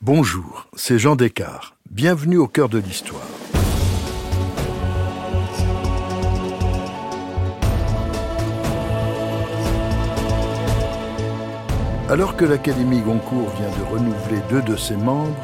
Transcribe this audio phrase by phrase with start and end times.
[0.00, 1.74] Bonjour, c'est Jean Descartes.
[1.90, 3.20] Bienvenue au cœur de l'histoire.
[12.08, 15.34] Alors que l'Académie Goncourt vient de renouveler deux de ses membres,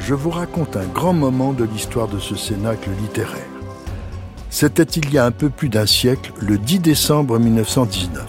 [0.00, 3.38] je vous raconte un grand moment de l'histoire de ce cénacle littéraire.
[4.50, 8.26] C'était il y a un peu plus d'un siècle, le 10 décembre 1919.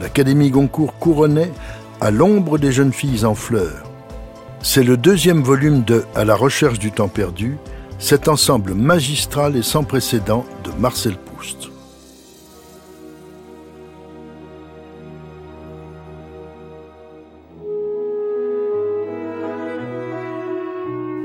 [0.00, 1.50] L'Académie Goncourt couronnait
[2.00, 3.89] à l'ombre des jeunes filles en fleurs.
[4.62, 7.56] C'est le deuxième volume de À la recherche du temps perdu,
[7.98, 11.70] cet ensemble magistral et sans précédent de Marcel Proust.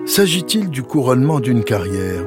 [0.06, 2.23] S'agit-il du couronnement d'une carrière?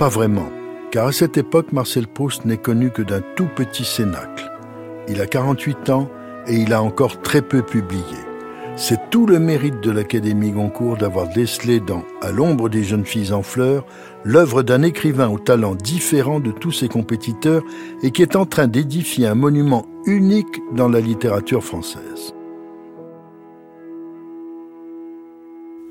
[0.00, 0.48] Pas vraiment,
[0.90, 4.50] car à cette époque, Marcel Proust n'est connu que d'un tout petit cénacle.
[5.06, 6.10] Il a 48 ans
[6.48, 8.23] et il a encore très peu publié.
[8.76, 13.32] C'est tout le mérite de l'Académie Goncourt d'avoir décelé dans À l'ombre des jeunes filles
[13.32, 13.86] en fleurs
[14.24, 17.62] l'œuvre d'un écrivain au talent différent de tous ses compétiteurs
[18.02, 22.34] et qui est en train d'édifier un monument unique dans la littérature française.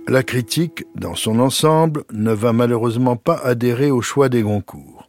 [0.10, 5.03] La critique, dans son ensemble, ne va malheureusement pas adhérer au choix des Goncourt.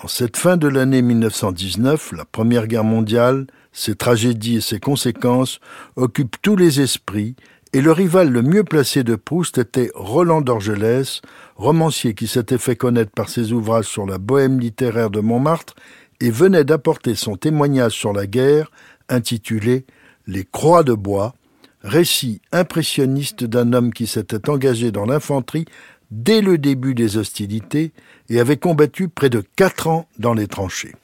[0.00, 5.58] En cette fin de l'année 1919, la Première Guerre mondiale, ses tragédies et ses conséquences
[5.96, 7.34] occupent tous les esprits,
[7.72, 11.20] et le rival le mieux placé de Proust était Roland d'Orgelès,
[11.56, 15.74] romancier qui s'était fait connaître par ses ouvrages sur la bohème littéraire de Montmartre
[16.20, 18.70] et venait d'apporter son témoignage sur la guerre,
[19.08, 19.84] intitulé
[20.28, 21.34] Les Croix de bois,
[21.82, 25.66] récit impressionniste d'un homme qui s'était engagé dans l'infanterie
[26.10, 27.92] dès le début des hostilités
[28.28, 30.94] et avait combattu près de quatre ans dans les tranchées.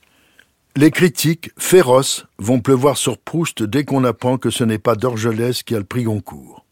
[0.77, 5.63] Les critiques, féroces, vont pleuvoir sur Proust dès qu'on apprend que ce n'est pas Dorgelès
[5.63, 6.65] qui a le prix Goncourt.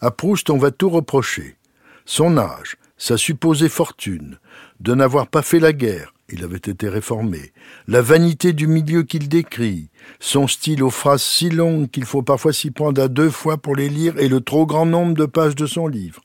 [0.00, 1.56] À Proust, on va tout reprocher.
[2.04, 4.38] Son âge, sa supposée fortune,
[4.78, 7.52] de n'avoir pas fait la guerre, il avait été réformé,
[7.88, 9.90] la vanité du milieu qu'il décrit,
[10.20, 13.74] son style aux phrases si longues qu'il faut parfois s'y prendre à deux fois pour
[13.74, 16.22] les lire et le trop grand nombre de pages de son livre.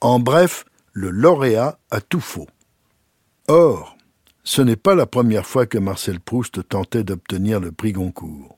[0.00, 2.46] En bref, le lauréat a tout faux.
[3.52, 3.96] Or,
[4.44, 8.56] ce n'est pas la première fois que Marcel Proust tentait d'obtenir le prix Goncourt.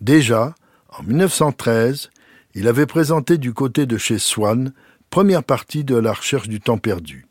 [0.00, 0.54] Déjà,
[0.88, 2.08] en 1913,
[2.54, 4.72] il avait présenté du côté de chez Swann,
[5.10, 7.26] première partie de La recherche du temps perdu.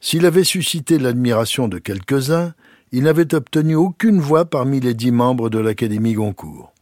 [0.00, 2.54] S'il avait suscité l'admiration de quelques-uns,
[2.90, 6.72] il n'avait obtenu aucune voix parmi les dix membres de l'Académie Goncourt.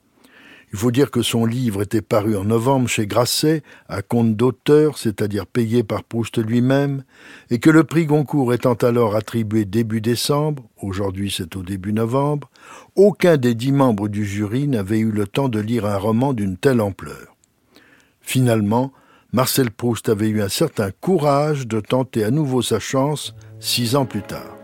[0.72, 4.98] Il faut dire que son livre était paru en novembre chez Grasset, à compte d'auteur,
[4.98, 7.04] c'est-à-dire payé par Proust lui-même,
[7.50, 12.50] et que le prix Goncourt étant alors attribué début décembre, aujourd'hui c'est au début novembre,
[12.96, 16.56] aucun des dix membres du jury n'avait eu le temps de lire un roman d'une
[16.56, 17.36] telle ampleur.
[18.20, 18.92] Finalement,
[19.32, 24.06] Marcel Proust avait eu un certain courage de tenter à nouveau sa chance six ans
[24.06, 24.56] plus tard.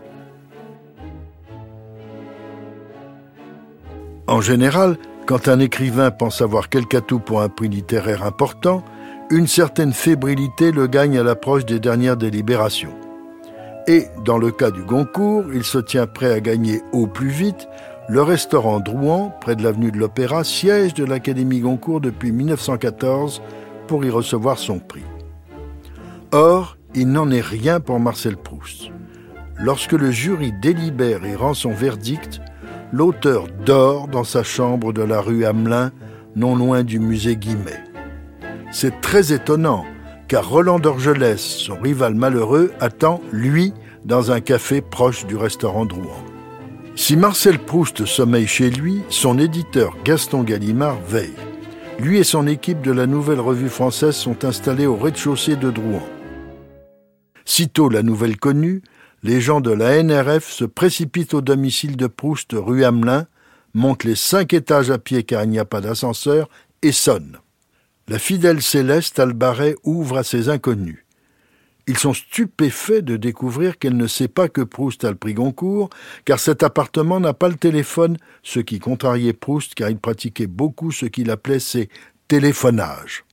[4.27, 8.83] En général, quand un écrivain pense avoir quelque atout pour un prix littéraire important,
[9.29, 12.93] une certaine fébrilité le gagne à l'approche des dernières délibérations.
[13.87, 17.67] Et, dans le cas du Goncourt, il se tient prêt à gagner au plus vite
[18.09, 23.41] le restaurant Drouan, près de l'avenue de l'Opéra, siège de l'Académie Goncourt depuis 1914
[23.87, 25.05] pour y recevoir son prix.
[26.33, 28.91] Or, il n'en est rien pour Marcel Proust.
[29.57, 32.41] Lorsque le jury délibère et rend son verdict,
[32.93, 35.91] l'auteur dort dans sa chambre de la rue Hamelin,
[36.35, 37.83] non loin du musée Guimet.
[38.71, 39.83] C'est très étonnant,
[40.27, 43.73] car Roland d'Orgelès, son rival malheureux, attend, lui,
[44.05, 46.23] dans un café proche du restaurant Drouan.
[46.95, 51.33] Si Marcel Proust sommeille chez lui, son éditeur Gaston Gallimard veille.
[51.99, 56.03] Lui et son équipe de la Nouvelle Revue Française sont installés au rez-de-chaussée de Drouan.
[57.45, 58.83] Sitôt la nouvelle connue,
[59.23, 63.25] les gens de la NRF se précipitent au domicile de Proust rue Hamelin,
[63.73, 66.49] montent les cinq étages à pied car il n'y a pas d'ascenseur,
[66.81, 67.39] et sonnent.
[68.09, 71.05] La fidèle Céleste Albaret ouvre à ses inconnus.
[71.87, 75.89] Ils sont stupéfaits de découvrir qu'elle ne sait pas que Proust a le prix Goncourt,
[76.25, 80.91] car cet appartement n'a pas le téléphone, ce qui contrariait Proust car il pratiquait beaucoup
[80.91, 81.89] ce qu'il appelait ses
[82.27, 83.23] téléphonages.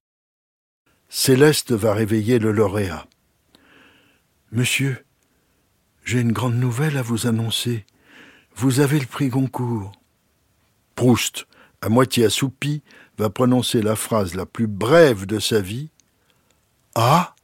[1.09, 3.07] Céleste va réveiller le lauréat.
[4.53, 5.05] Monsieur,
[6.05, 7.85] j'ai une grande nouvelle à vous annoncer.
[8.57, 9.93] Vous avez le prix Goncourt.
[10.95, 11.47] Proust,
[11.83, 12.83] à moitié assoupi,
[13.19, 15.91] va prononcer la phrase la plus brève de sa vie.
[16.95, 17.35] Ah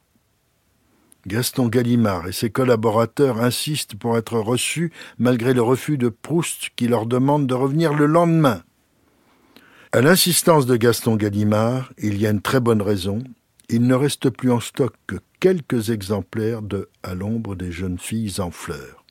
[1.27, 6.87] Gaston Gallimard et ses collaborateurs insistent pour être reçus malgré le refus de Proust qui
[6.87, 8.63] leur demande de revenir le lendemain.
[9.91, 13.23] À l'insistance de Gaston Gallimard, il y a une très bonne raison.
[13.69, 18.39] il ne reste plus en stock que quelques exemplaires de À l'ombre des jeunes filles
[18.39, 19.05] en fleurs.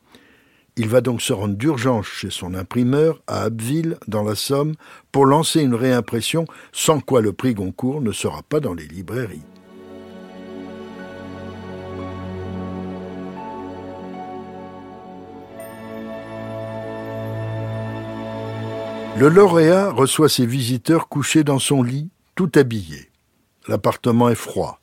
[0.76, 4.74] Il va donc se rendre d'urgence chez son imprimeur à Abbeville, dans la Somme,
[5.10, 9.42] pour lancer une réimpression, sans quoi le prix Goncourt ne sera pas dans les librairies.
[19.18, 23.10] Le lauréat reçoit ses visiteurs couchés dans son lit, tout habillés.
[23.66, 24.78] L'appartement est froid.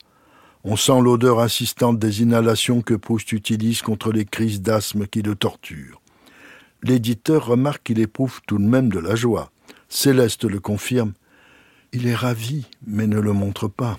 [0.66, 5.34] On sent l'odeur insistante des inhalations que Proust utilise contre les crises d'asthme qui le
[5.34, 6.00] torturent.
[6.82, 9.50] L'éditeur remarque qu'il éprouve tout de même de la joie.
[9.90, 11.12] Céleste le confirme.
[11.92, 13.98] Il est ravi, mais ne le montre pas.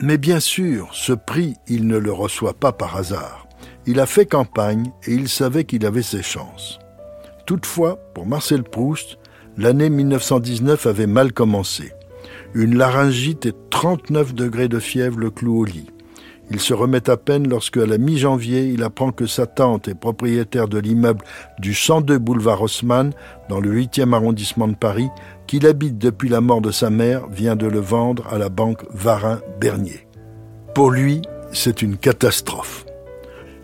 [0.00, 3.48] Mais bien sûr, ce prix, il ne le reçoit pas par hasard.
[3.84, 6.78] Il a fait campagne et il savait qu'il avait ses chances.
[7.46, 9.18] Toutefois, pour Marcel Proust,
[9.56, 11.92] l'année 1919 avait mal commencé.
[12.54, 15.86] Une laryngite et 39 degrés de fièvre le clouent au lit.
[16.50, 19.94] Il se remet à peine lorsque, à la mi-janvier, il apprend que sa tante est
[19.94, 21.24] propriétaire de l'immeuble
[21.58, 23.12] du 102 boulevard Haussmann,
[23.48, 25.08] dans le 8e arrondissement de Paris,
[25.46, 28.84] qu'il habite depuis la mort de sa mère, vient de le vendre à la banque
[28.92, 30.06] Varin-Bernier.
[30.74, 31.22] Pour lui,
[31.52, 32.86] c'est une catastrophe.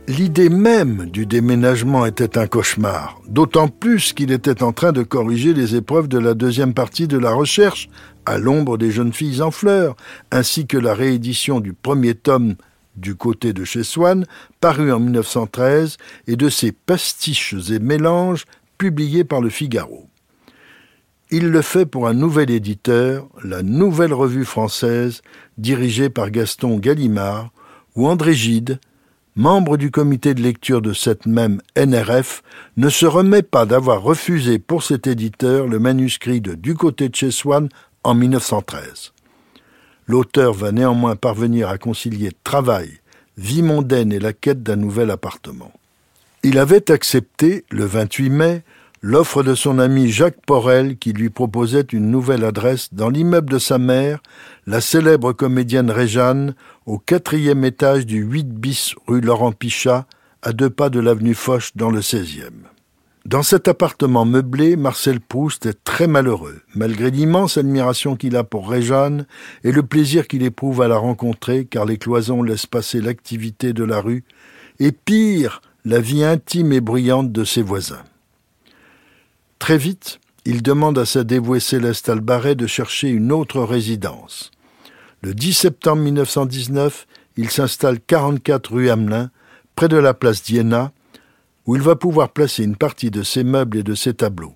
[0.08, 5.54] L'idée même du déménagement était un cauchemar, d'autant plus qu'il était en train de corriger
[5.54, 7.88] les épreuves de la deuxième partie de la recherche,
[8.26, 9.96] à l'ombre des jeunes filles en fleurs,
[10.30, 12.56] ainsi que la réédition du premier tome
[12.96, 14.26] du côté de chez Swann,
[14.60, 15.96] paru en 1913,
[16.26, 18.44] et de ses pastiches et mélanges
[18.78, 20.08] publiés par le Figaro.
[21.30, 25.22] Il le fait pour un nouvel éditeur, la Nouvelle Revue Française,
[25.56, 27.50] dirigée par Gaston Gallimard,
[27.96, 28.78] où André Gide,
[29.34, 32.42] membre du comité de lecture de cette même NRF,
[32.76, 37.14] ne se remet pas d'avoir refusé pour cet éditeur le manuscrit de Du côté de
[37.14, 37.70] chez Swann
[38.04, 39.12] en 1913.
[40.06, 43.00] L'auteur va néanmoins parvenir à concilier travail,
[43.38, 45.72] vie mondaine et la quête d'un nouvel appartement.
[46.42, 48.62] Il avait accepté, le 28 mai,
[49.00, 53.58] l'offre de son ami Jacques Porel qui lui proposait une nouvelle adresse dans l'immeuble de
[53.58, 54.20] sa mère,
[54.66, 56.54] la célèbre comédienne Réjeanne,
[56.86, 60.06] au quatrième étage du 8 bis rue Laurent Pichat,
[60.42, 62.71] à deux pas de l'avenue Foch dans le 16e.
[63.24, 68.68] Dans cet appartement meublé, Marcel Proust est très malheureux, malgré l'immense admiration qu'il a pour
[68.68, 69.26] Réjeanne
[69.62, 73.84] et le plaisir qu'il éprouve à la rencontrer, car les cloisons laissent passer l'activité de
[73.84, 74.24] la rue,
[74.80, 78.02] et pire, la vie intime et bruyante de ses voisins.
[79.60, 84.50] Très vite, il demande à sa dévouée Céleste Albaret de chercher une autre résidence.
[85.20, 89.30] Le 10 septembre 1919, il s'installe 44 rue Hamelin,
[89.76, 90.90] près de la place d'Iéna,
[91.66, 94.54] où il va pouvoir placer une partie de ses meubles et de ses tableaux.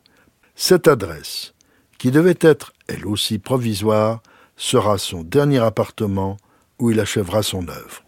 [0.54, 1.54] Cette adresse,
[1.98, 4.22] qui devait être, elle aussi provisoire,
[4.56, 6.36] sera son dernier appartement
[6.78, 8.02] où il achèvera son œuvre.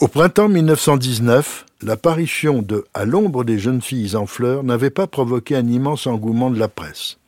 [0.00, 5.54] Au printemps 1919, l'apparition de À l'ombre des jeunes filles en fleurs n'avait pas provoqué
[5.54, 7.18] un immense engouement de la presse.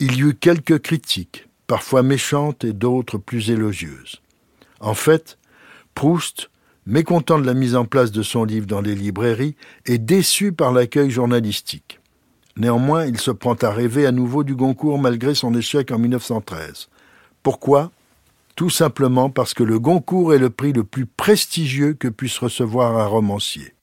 [0.00, 4.20] Il y eut quelques critiques, parfois méchantes et d'autres plus élogieuses.
[4.80, 5.38] En fait,
[5.94, 6.50] Proust,
[6.86, 10.72] mécontent de la mise en place de son livre dans les librairies, est déçu par
[10.72, 12.00] l'accueil journalistique.
[12.56, 16.88] Néanmoins, il se prend à rêver à nouveau du Goncourt malgré son échec en 1913.
[17.42, 17.90] Pourquoi?
[18.54, 22.98] Tout simplement parce que le Goncourt est le prix le plus prestigieux que puisse recevoir
[22.98, 23.74] un romancier.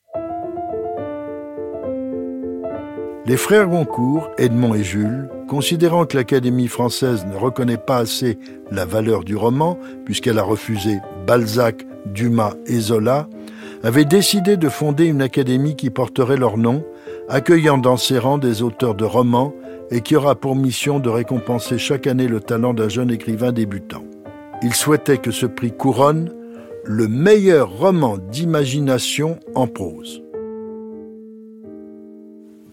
[3.25, 8.37] Les frères Goncourt, Edmond et Jules, considérant que l'Académie française ne reconnaît pas assez
[8.69, 13.27] la valeur du roman, puisqu'elle a refusé Balzac, Dumas et Zola,
[13.83, 16.85] avaient décidé de fonder une académie qui porterait leur nom,
[17.29, 19.53] accueillant dans ses rangs des auteurs de romans
[19.91, 24.03] et qui aura pour mission de récompenser chaque année le talent d'un jeune écrivain débutant.
[24.61, 26.31] Il souhaitait que ce prix couronne
[26.85, 30.21] le meilleur roman d'imagination en prose.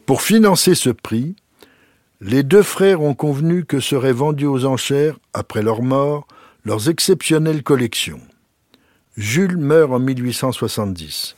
[0.07, 1.37] Pour financer ce prix,
[2.21, 6.27] les deux frères ont convenu que seraient vendues aux enchères, après leur mort,
[6.65, 8.21] leurs exceptionnelles collections.
[9.21, 11.37] Jules meurt en 1870,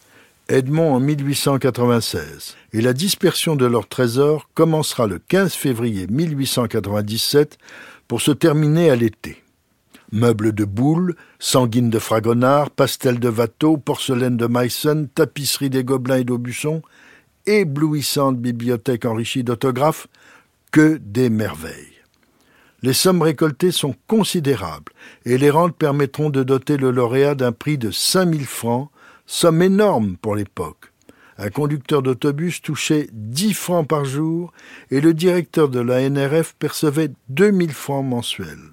[0.48, 7.58] Edmond en 1896, et la dispersion de leurs trésors commencera le 15 février 1897
[8.06, 9.42] pour se terminer à l'été
[10.12, 16.18] meubles de boules, sanguines de Fragonard, pastels de Watteau, porcelaine de Meissen, tapisserie des Gobelins
[16.18, 16.82] et d'Aubusson,
[17.46, 20.06] éblouissante bibliothèque enrichie d'autographes,
[20.70, 21.91] que des merveilles.
[22.82, 24.92] Les sommes récoltées sont considérables
[25.24, 28.90] et les rentes permettront de doter le lauréat d'un prix de 5000 francs,
[29.24, 30.92] somme énorme pour l'époque.
[31.38, 34.52] Un conducteur d'autobus touchait 10 francs par jour
[34.90, 38.72] et le directeur de la NRF percevait 2000 francs mensuels.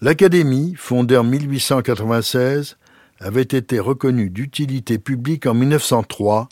[0.00, 2.78] L'Académie, fondée en 1896,
[3.20, 6.48] avait été reconnue d'utilité publique en 1903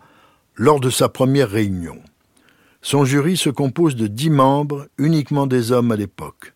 [0.56, 1.98] lors de sa première réunion.
[2.82, 6.51] Son jury se compose de dix membres, uniquement des hommes à l'époque.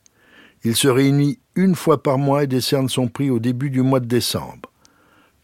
[0.66, 4.00] Il se réunit une fois par mois et décerne son prix au début du mois
[4.00, 4.68] de décembre.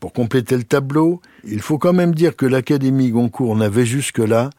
[0.01, 4.51] Pour compléter le tableau, il faut quand même dire que l'Académie Goncourt n'avait jusque-là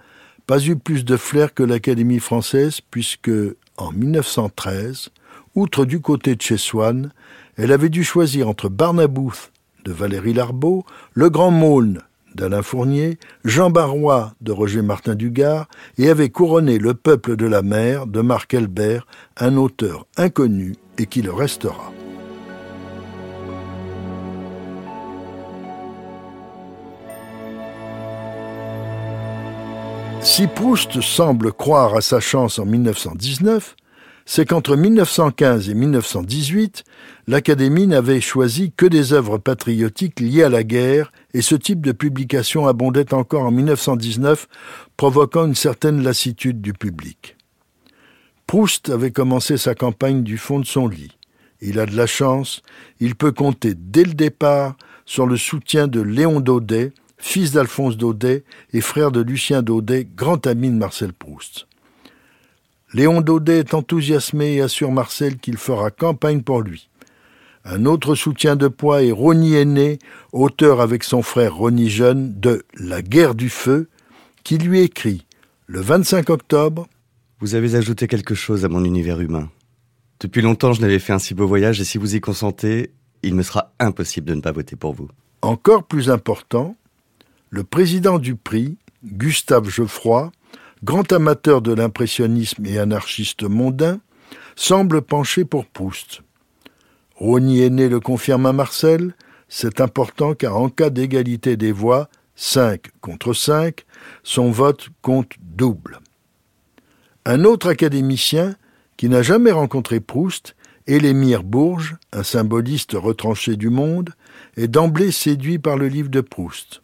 [0.48, 3.30] pas eu plus de flair que l'Académie française, puisque,
[3.76, 5.10] en 1913,
[5.54, 7.12] outre du côté de chez Swann,
[7.58, 9.52] elle avait dû choisir entre Barnabouth
[9.84, 12.00] de Valérie Larbeau, Le Grand Maulne
[12.36, 17.62] d'Alain Fournier, Jean Barrois de Roger Martin Dugard et avait couronné Le peuple de la
[17.62, 21.92] mer de Marc Elbert, un auteur inconnu et qui le restera.
[30.22, 33.76] Si Proust semble croire à sa chance en 1919,
[34.26, 36.84] c'est qu'entre 1915 et 1918,
[37.28, 41.92] l'Académie n'avait choisi que des œuvres patriotiques liées à la guerre, et ce type de
[41.92, 44.48] publication abondait encore en 1919,
[44.98, 47.36] provoquant une certaine lassitude du public.
[48.48, 51.18] Proust avait commencé sa campagne du fond de son lit.
[51.62, 52.62] Il a de la chance,
[53.00, 54.76] il peut compter dès le départ
[55.06, 60.46] sur le soutien de Léon Daudet, fils d'Alphonse Daudet et frère de Lucien Daudet, grand
[60.46, 61.68] ami de Marcel Proust.
[62.94, 66.90] Léon Daudet est enthousiasmé et assure Marcel qu'il fera campagne pour lui.
[67.66, 69.98] Un autre soutien de poids est Rony Aîné,
[70.32, 73.90] auteur avec son frère Rony Jeune de La guerre du feu,
[74.44, 75.26] qui lui écrit
[75.66, 76.88] le 25 octobre
[77.40, 79.50] Vous avez ajouté quelque chose à mon univers humain.
[80.20, 82.92] Depuis longtemps, je n'avais fait un si beau voyage et si vous y consentez,
[83.24, 85.10] il me sera impossible de ne pas voter pour vous.
[85.42, 86.76] Encore plus important,
[87.50, 90.32] le président du prix, Gustave Geoffroy,
[90.84, 94.02] grand amateur de l'impressionnisme et anarchiste mondain,
[94.56, 96.22] semble pencher pour Proust.
[97.16, 99.16] Rony Aîné le confirme à Marcel,
[99.48, 103.86] c'est important car en cas d'égalité des voix, 5 contre 5,
[104.24, 106.00] son vote compte double.
[107.26, 108.56] Un autre académicien,
[108.98, 114.10] qui n'a jamais rencontré Proust, Élémir Bourges, un symboliste retranché du monde,
[114.58, 116.82] est d'emblée séduit par le livre de Proust.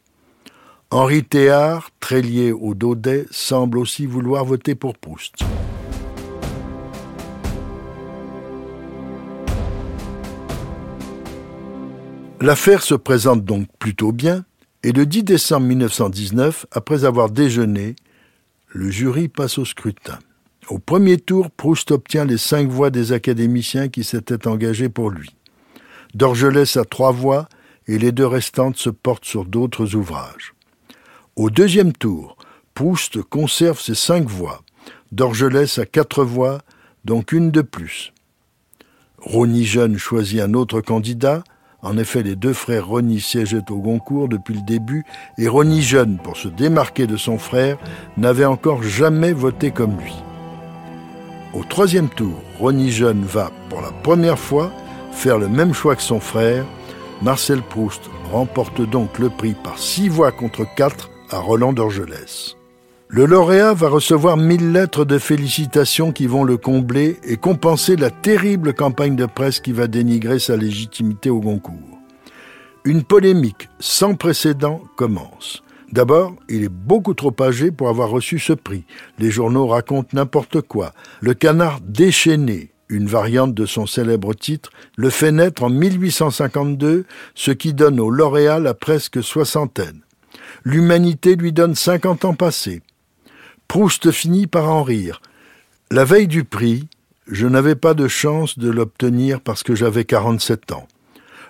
[0.91, 5.36] Henri Théard, très lié au Daudet, semble aussi vouloir voter pour Proust.
[12.41, 14.46] L'affaire se présente donc plutôt bien,
[14.81, 17.96] et le 10 décembre 1919, après avoir déjeuné,
[18.69, 20.17] le jury passe au scrutin.
[20.69, 25.36] Au premier tour, Proust obtient les cinq voix des académiciens qui s'étaient engagés pour lui.
[26.15, 27.48] Dorgelès a trois voix,
[27.88, 30.55] et les deux restantes se portent sur d'autres ouvrages.
[31.39, 32.36] Au deuxième tour,
[32.74, 34.62] Proust conserve ses cinq voix.
[35.13, 36.60] Dorgelès a quatre voix,
[37.05, 38.12] donc une de plus.
[39.19, 41.46] Rony Jeune choisit un autre candidat.
[41.81, 45.05] En effet, les deux frères Rony siégeaient au Goncourt depuis le début,
[45.38, 47.77] et Rony Jeune, pour se démarquer de son frère,
[48.17, 50.15] n'avait encore jamais voté comme lui.
[51.53, 54.74] Au troisième tour, Rony Jeune va, pour la première fois,
[55.13, 56.65] faire le même choix que son frère.
[57.22, 62.55] Marcel Proust remporte donc le prix par six voix contre quatre à Roland d'Orgelès.
[63.12, 68.12] Le lauréat va recevoir mille lettres de félicitations qui vont le combler et compenser la
[68.12, 71.74] terrible campagne de presse qui va dénigrer sa légitimité au Goncourt.
[72.86, 75.63] Une polémique sans précédent commence.
[75.91, 78.86] D'abord, il est beaucoup trop âgé pour avoir reçu ce prix.
[79.17, 80.93] Les journaux racontent n'importe quoi.
[81.19, 87.51] Le canard déchaîné, une variante de son célèbre titre, le fait naître en 1852, ce
[87.51, 90.01] qui donne au lauréat la presque soixantaine
[90.63, 92.81] l'humanité lui donne cinquante ans passés.
[93.67, 95.21] Proust finit par en rire.
[95.91, 96.87] La veille du prix,
[97.27, 100.87] je n'avais pas de chance de l'obtenir parce que j'avais quarante-sept ans.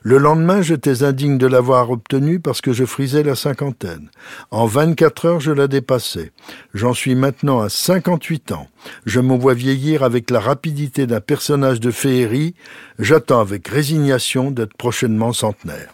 [0.02, 4.10] Le lendemain, j'étais indigne de l'avoir obtenu parce que je frisais la cinquantaine.
[4.50, 6.32] En vingt-quatre heures, je la dépassais.
[6.74, 8.68] J'en suis maintenant à cinquante-huit ans.
[9.06, 12.56] Je me vois vieillir avec la rapidité d'un personnage de féerie.
[12.98, 15.94] J'attends avec résignation d'être prochainement centenaire.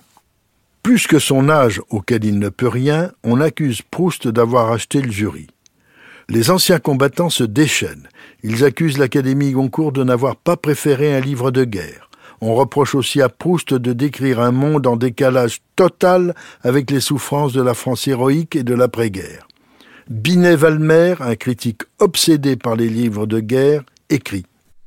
[0.85, 5.09] Plus que son âge auquel il ne peut rien, on accuse Proust d'avoir acheté le
[5.09, 5.47] jury.
[6.29, 8.07] Les anciens combattants se déchaînent.
[8.43, 12.11] Ils accusent l'Académie Goncourt de n'avoir pas préféré un livre de guerre.
[12.39, 17.53] On reproche aussi à Proust de décrire un monde en décalage total avec les souffrances
[17.53, 19.47] de la France héroïque et de l'après-guerre.
[20.11, 24.45] Binet Valmer, un critique obsédé par les livres de guerre, écrit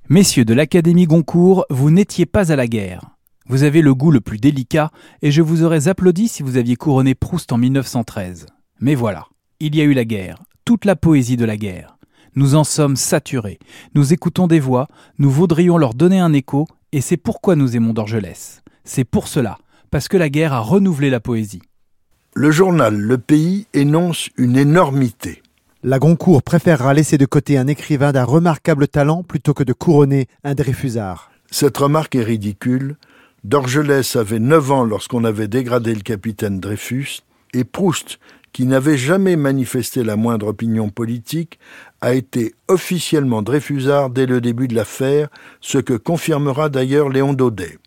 [0.09, 3.18] Messieurs de l'Académie Goncourt, vous n'étiez pas à la guerre.
[3.49, 4.91] Vous avez le goût le plus délicat,
[5.23, 8.45] et je vous aurais applaudi si vous aviez couronné Proust en 1913.
[8.81, 9.27] Mais voilà,
[9.59, 11.97] il y a eu la guerre, toute la poésie de la guerre.
[12.35, 13.59] Nous en sommes saturés.
[13.95, 14.87] Nous écoutons des voix,
[15.19, 18.63] nous voudrions leur donner un écho, Et c'est pourquoi nous aimons Dorgelès.
[18.85, 19.59] C'est pour cela,
[19.91, 21.63] parce que la guerre a renouvelé la poésie.
[22.35, 25.43] Le journal Le Pays énonce une énormité.
[25.83, 30.27] La Goncourt préférera laisser de côté un écrivain d'un remarquable talent plutôt que de couronner
[30.45, 31.31] un Dreyfusard.
[31.51, 32.97] Cette remarque est ridicule.
[33.45, 37.21] Dorgelès avait 9 ans lorsqu'on avait dégradé le capitaine Dreyfus,
[37.55, 38.19] et Proust,
[38.53, 41.59] qui n'avait jamais manifesté la moindre opinion politique,
[42.01, 45.29] a été officiellement Dreyfusard dès le début de l'affaire,
[45.61, 47.79] ce que confirmera d'ailleurs Léon Daudet.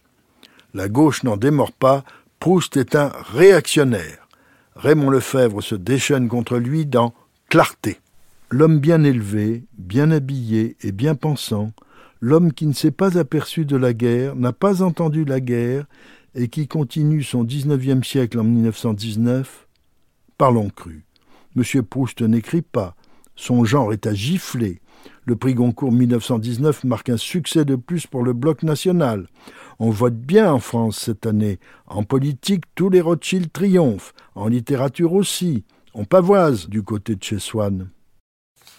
[0.74, 2.05] La gauche n'en démord pas,
[2.39, 4.27] Proust est un réactionnaire.
[4.75, 7.13] Raymond Lefebvre se déchaîne contre lui dans
[7.50, 8.00] Clarté.
[8.50, 11.72] L'homme bien élevé, bien habillé et bien pensant,
[12.22, 15.86] l'homme qui ne s'est pas aperçu de la guerre, n'a pas entendu la guerre,
[16.36, 19.68] et qui continue son XIXe siècle en 1919,
[20.38, 21.04] parlons cru.
[21.56, 22.96] Monsieur Proust n'écrit pas,
[23.36, 24.82] son genre est à gifler.
[25.25, 29.28] Le prix Goncourt 1919 marque un succès de plus pour le bloc national.
[29.80, 31.60] On vote bien en France cette année.
[31.88, 34.13] En politique, tous les Rothschild triomphent.
[34.36, 35.63] En littérature aussi.
[35.94, 37.90] On pavoise du côté de chez Swann.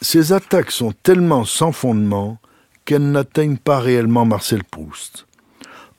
[0.01, 2.39] Ces attaques sont tellement sans fondement
[2.85, 5.27] qu'elles n'atteignent pas réellement Marcel Proust.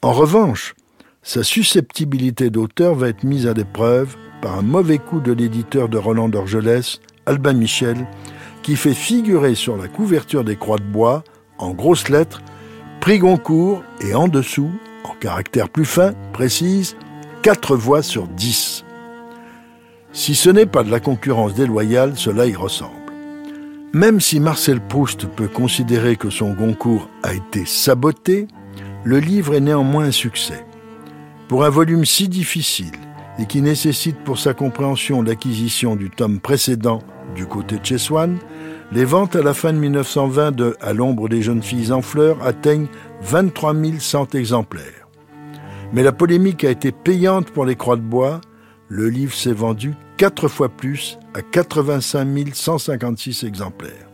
[0.01, 0.75] En revanche,
[1.21, 5.97] sa susceptibilité d'auteur va être mise à l'épreuve par un mauvais coup de l'éditeur de
[5.97, 8.05] Roland d'Orgelès, Albin Michel,
[8.61, 11.23] qui fait figurer sur la couverture des croix de bois,
[11.57, 12.41] en grosses lettres,
[12.99, 14.71] prix Goncourt et en dessous,
[15.05, 16.97] en caractère plus fin, précise,
[17.43, 18.85] 4 voix sur 10.
[20.13, 23.02] Si ce n'est pas de la concurrence déloyale, cela y ressemble.
[23.95, 28.47] Même si Marcel Proust peut considérer que son Goncourt a été saboté,
[29.03, 30.65] le livre est néanmoins un succès.
[31.47, 32.95] Pour un volume si difficile
[33.37, 37.03] et qui nécessite pour sa compréhension l'acquisition du tome précédent
[37.35, 37.97] du côté de chez
[38.91, 42.43] les ventes à la fin de 1920 de À l'ombre des jeunes filles en fleurs
[42.43, 42.87] atteignent
[43.21, 45.07] 23 100 exemplaires.
[45.93, 48.41] Mais la polémique a été payante pour les croix de bois.
[48.87, 54.09] Le livre s'est vendu quatre fois plus à 85 156 exemplaires.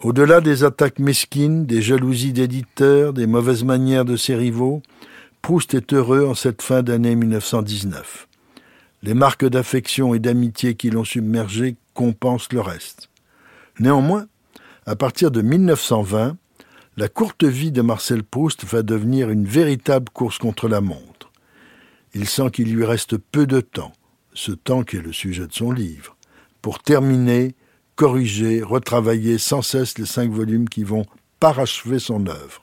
[0.00, 4.82] Au-delà des attaques mesquines, des jalousies d'éditeurs, des mauvaises manières de ses rivaux,
[5.42, 8.28] Proust est heureux en cette fin d'année 1919.
[9.02, 13.08] Les marques d'affection et d'amitié qui l'ont submergé compensent le reste.
[13.80, 14.26] Néanmoins,
[14.86, 16.36] à partir de 1920,
[16.96, 21.17] la courte vie de Marcel Proust va devenir une véritable course contre la montre.
[22.18, 23.92] Il sent qu'il lui reste peu de temps,
[24.34, 26.16] ce temps qui est le sujet de son livre,
[26.62, 27.54] pour terminer,
[27.94, 31.06] corriger, retravailler sans cesse les cinq volumes qui vont
[31.38, 32.60] parachever son œuvre.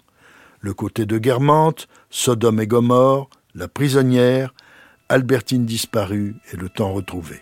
[0.60, 4.54] Le côté de Guermantes, Sodome et Gomorre, La prisonnière,
[5.08, 7.42] Albertine disparue et le temps retrouvé.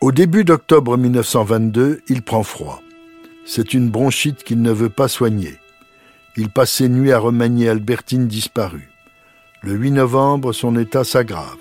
[0.00, 2.82] Au début d'octobre 1922, il prend froid.
[3.46, 5.60] C'est une bronchite qu'il ne veut pas soigner.
[6.36, 8.89] Il passe ses nuits à remanier Albertine disparue.
[9.62, 11.58] Le 8 novembre, son état s'aggrave.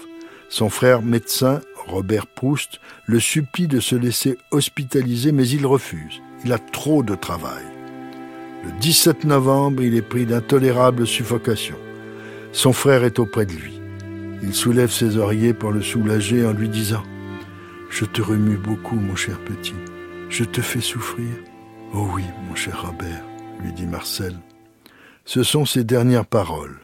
[0.48, 6.22] Son frère médecin, Robert Proust, le supplie de se laisser hospitaliser, mais il refuse.
[6.46, 7.66] Il a trop de travail.
[8.64, 11.76] Le 17 novembre, il est pris d'intolérable suffocation.
[12.54, 13.82] Son frère est auprès de lui.
[14.44, 17.04] Il soulève ses oreillers pour le soulager en lui disant⁇
[17.90, 19.76] Je te remue beaucoup, mon cher petit.
[20.30, 21.26] Je te fais souffrir?⁇
[21.94, 23.26] Oh oui, mon cher Robert,
[23.62, 24.36] lui dit Marcel.
[25.26, 26.80] Ce sont ses dernières paroles.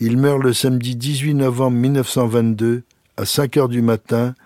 [0.00, 2.82] Il meurt le samedi 18 novembre 1922
[3.16, 4.36] à 5 heures du matin,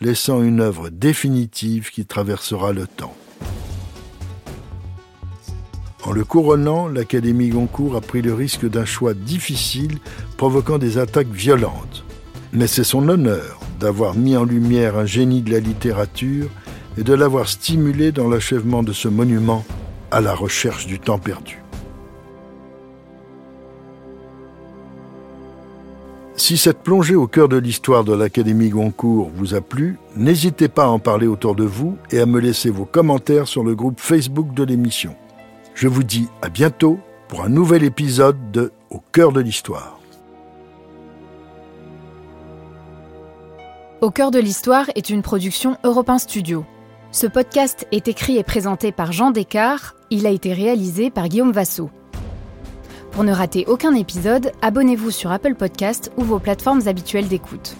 [0.00, 3.16] laissant une œuvre définitive qui traversera le temps.
[6.04, 9.98] En le couronnant, l'Académie Goncourt a pris le risque d'un choix difficile
[10.36, 12.04] provoquant des attaques violentes.
[12.52, 16.48] Mais c'est son honneur d'avoir mis en lumière un génie de la littérature
[16.96, 19.64] et de l'avoir stimulé dans l'achèvement de ce monument
[20.12, 21.60] à la recherche du temps perdu.
[26.40, 30.84] Si cette plongée au cœur de l'histoire de l'Académie Goncourt vous a plu, n'hésitez pas
[30.84, 34.00] à en parler autour de vous et à me laisser vos commentaires sur le groupe
[34.00, 35.14] Facebook de l'émission.
[35.74, 36.98] Je vous dis à bientôt
[37.28, 40.00] pour un nouvel épisode de Au cœur de l'histoire.
[44.00, 46.64] Au cœur de l'histoire est une production Europe 1 Studio.
[47.12, 49.94] Ce podcast est écrit et présenté par Jean Descartes.
[50.08, 51.90] Il a été réalisé par Guillaume Vassot.
[53.12, 57.76] Pour ne rater aucun épisode, abonnez-vous sur Apple Podcast ou vos plateformes habituelles d'écoute.